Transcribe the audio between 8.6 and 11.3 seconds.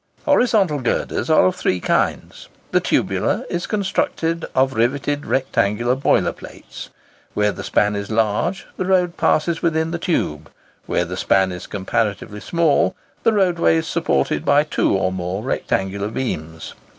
the road passes within the tube; where the